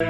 [0.00, 0.06] Em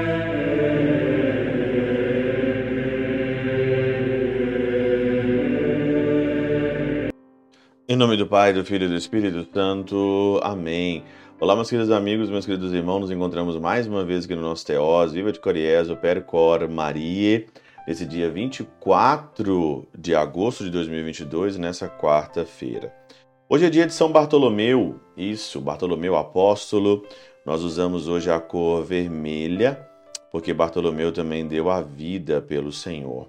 [7.96, 10.38] nome do Pai, do Filho e do Espírito Santo.
[10.43, 11.03] Amém.
[11.40, 13.01] Olá, meus queridos amigos, meus queridos irmãos.
[13.01, 17.46] Nos encontramos mais uma vez aqui no nosso Teós, Viva de Coriés, o Percor Maria,
[17.86, 22.95] nesse dia 24 de agosto de 2022, nessa quarta-feira.
[23.48, 27.07] Hoje é dia de São Bartolomeu, isso, Bartolomeu Apóstolo.
[27.49, 29.89] Nós usamos hoje a cor vermelha,
[30.30, 33.27] porque Bartolomeu também deu a vida pelo Senhor.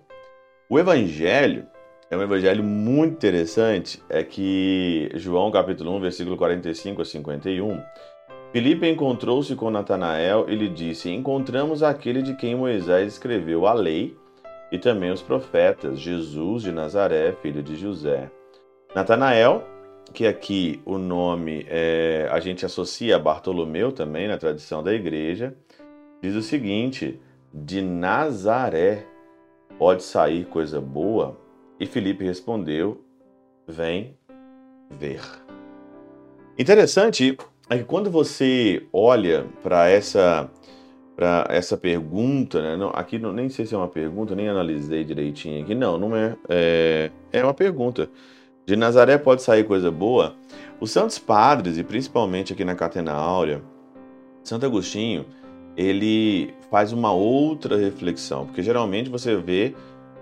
[0.69, 1.65] O Evangelho
[2.11, 7.81] é um evangelho muito interessante, é que João capítulo 1, versículo 45 a 51,
[8.51, 14.17] Filipe encontrou-se com Natanael e lhe disse: Encontramos aquele de quem Moisés escreveu a lei
[14.69, 18.29] e também os profetas, Jesus de Nazaré, filho de José.
[18.93, 19.63] Natanael,
[20.13, 25.55] que aqui o nome é, a gente associa a Bartolomeu também na tradição da igreja,
[26.21, 27.19] diz o seguinte:
[27.53, 29.05] de Nazaré
[29.77, 31.37] pode sair coisa boa?
[31.79, 33.03] E Felipe respondeu:
[33.67, 34.17] Vem
[34.89, 35.21] ver.
[36.57, 37.37] Interessante
[37.69, 40.49] é que quando você olha para essa
[41.15, 42.77] para essa pergunta, né?
[42.77, 45.75] Não, aqui não, nem sei se é uma pergunta, nem analisei direitinho aqui.
[45.75, 46.33] Não, não é.
[46.47, 48.09] É, é uma pergunta.
[48.65, 50.35] De Nazaré pode sair coisa boa?
[50.79, 53.61] Os santos padres, e principalmente aqui na Catena Áurea,
[54.43, 55.25] Santo Agostinho,
[55.75, 59.75] ele faz uma outra reflexão, porque geralmente você vê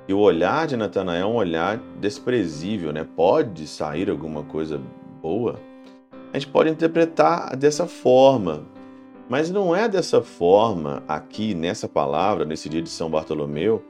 [0.07, 3.05] e o olhar de Natanael é um olhar desprezível, né?
[3.15, 4.81] Pode sair alguma coisa
[5.21, 5.59] boa?
[6.31, 8.65] A gente pode interpretar dessa forma,
[9.27, 13.83] mas não é dessa forma aqui nessa palavra, nesse dia de São Bartolomeu,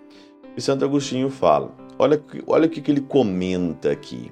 [0.56, 1.72] que Santo Agostinho fala.
[2.00, 4.32] Olha, olha o que ele comenta aqui.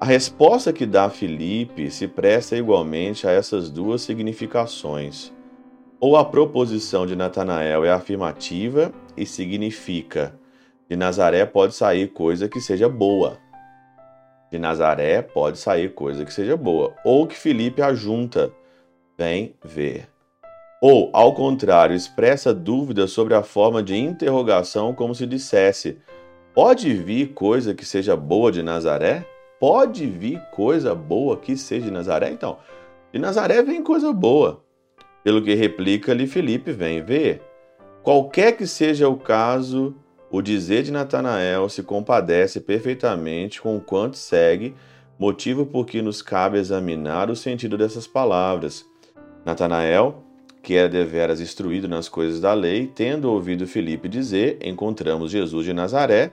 [0.00, 5.30] A resposta que dá Filipe se presta igualmente a essas duas significações.
[6.00, 10.34] Ou a proposição de Natanael é afirmativa e significa
[10.88, 13.36] de Nazaré pode sair coisa que seja boa.
[14.50, 16.94] De Nazaré pode sair coisa que seja boa.
[17.04, 18.50] Ou que Felipe ajunta,
[19.18, 20.08] vem ver.
[20.80, 25.98] Ou, ao contrário, expressa dúvida sobre a forma de interrogação, como se dissesse:
[26.54, 29.26] Pode vir coisa que seja boa de Nazaré?
[29.60, 32.30] Pode vir coisa boa que seja de Nazaré?
[32.30, 32.56] Então,
[33.12, 34.64] de Nazaré vem coisa boa.
[35.22, 37.42] Pelo que replica-lhe Felipe, vem ver.
[38.02, 39.94] Qualquer que seja o caso,
[40.30, 44.74] o dizer de Natanael se compadece perfeitamente com o quanto segue,
[45.18, 48.86] motivo por que nos cabe examinar o sentido dessas palavras.
[49.44, 50.24] Natanael,
[50.62, 55.74] que era deveras instruído nas coisas da lei, tendo ouvido Filipe dizer: Encontramos Jesus de
[55.74, 56.32] Nazaré,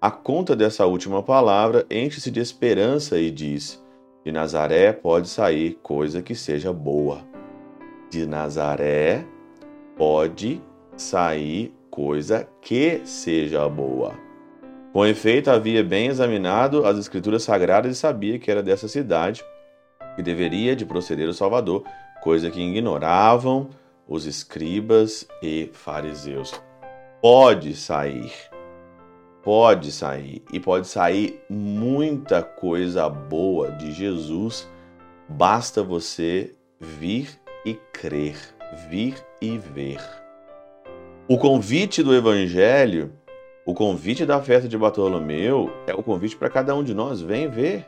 [0.00, 3.82] a conta dessa última palavra enche-se de esperança e diz:
[4.24, 7.20] De Nazaré pode sair coisa que seja boa.
[8.08, 9.24] De Nazaré
[9.96, 10.62] pode
[10.96, 14.14] sair coisa que seja boa.
[14.92, 19.44] Com efeito, havia bem examinado as escrituras sagradas e sabia que era dessa cidade
[20.16, 21.84] que deveria de proceder o Salvador,
[22.22, 23.68] coisa que ignoravam
[24.08, 26.60] os escribas e fariseus.
[27.22, 28.32] Pode sair,
[29.42, 34.68] pode sair, e pode sair muita coisa boa de Jesus,
[35.28, 38.36] basta você vir e crer,
[38.88, 40.00] vir e ver.
[41.28, 43.12] O convite do Evangelho,
[43.64, 47.20] o convite da festa de Bartolomeu, é o convite para cada um de nós.
[47.20, 47.86] Vem ver.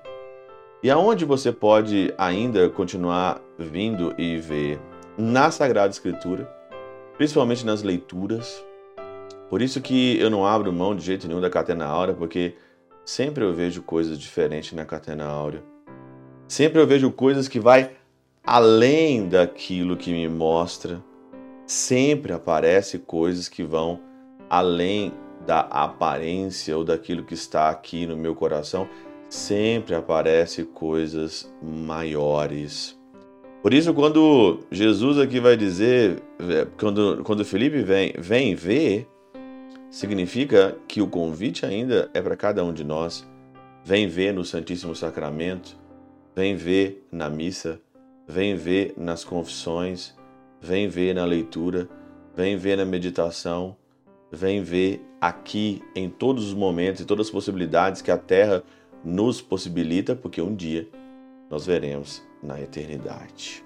[0.82, 4.80] E aonde você pode ainda continuar vindo e ver?
[5.18, 6.44] Na Sagrada Escritura,
[7.16, 8.64] principalmente nas leituras.
[9.52, 12.54] Por isso que eu não abro mão de jeito nenhum da Catena Áurea, porque
[13.04, 15.62] sempre eu vejo coisas diferentes na Catena Áurea.
[16.48, 17.90] Sempre eu vejo coisas que vai
[18.42, 21.04] além daquilo que me mostra
[21.66, 24.00] sempre aparece coisas que vão
[24.48, 25.12] além
[25.46, 28.88] da aparência ou daquilo que está aqui no meu coração,
[29.28, 32.98] sempre aparece coisas maiores.
[33.60, 39.11] Por isso, quando Jesus aqui vai dizer, é, quando, quando Felipe vem, vem ver,
[39.92, 43.28] significa que o convite ainda é para cada um de nós.
[43.84, 45.76] Vem ver no Santíssimo Sacramento,
[46.34, 47.78] vem ver na missa,
[48.26, 50.16] vem ver nas confissões,
[50.58, 51.88] vem ver na leitura,
[52.34, 53.76] vem ver na meditação,
[54.30, 58.62] vem ver aqui em todos os momentos e todas as possibilidades que a Terra
[59.04, 60.88] nos possibilita, porque um dia
[61.50, 63.62] nós veremos na eternidade.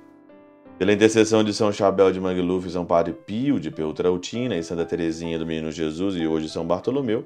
[0.79, 5.39] Pela intercessão de São Chabel de Mangluf, São Padre Pio de Peltrautina e Santa Teresinha
[5.39, 7.25] do Menino Jesus e hoje São Bartolomeu,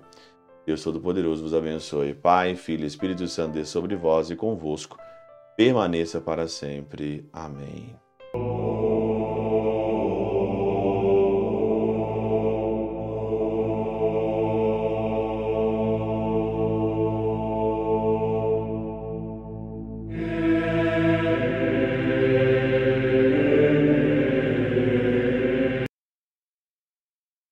[0.65, 2.15] Deus Todo-Poderoso vos abençoe.
[2.15, 4.97] Pai, Filho e Espírito Santo, dê sobre vós e convosco.
[5.57, 7.29] Permaneça para sempre.
[7.33, 7.97] Amém.